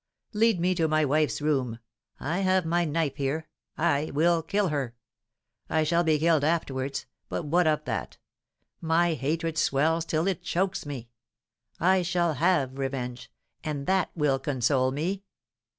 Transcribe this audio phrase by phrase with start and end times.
[0.33, 1.77] Lead me to my wife's room;
[2.19, 4.95] I have my knife here; I will kill her.
[5.69, 8.17] I shall be killed afterwards; but what of that?
[8.81, 11.09] My hatred swells till it chokes me;
[11.79, 13.29] I shall have revenge,
[13.63, 15.21] and that will console me.